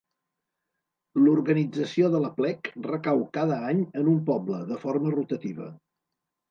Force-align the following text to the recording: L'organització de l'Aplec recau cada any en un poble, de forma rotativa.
L'organització 1.25 2.09
de 2.15 2.23
l'Aplec 2.25 2.73
recau 2.89 3.23
cada 3.39 3.61
any 3.69 3.87
en 4.03 4.13
un 4.17 4.21
poble, 4.33 4.67
de 4.73 4.83
forma 4.87 5.19
rotativa. 5.21 5.75